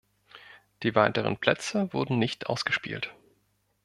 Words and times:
Die 0.81 0.95
weiteren 0.95 1.37
Plätze 1.37 1.93
wurden 1.93 2.17
nicht 2.17 2.47
ausgespielt. 2.47 3.13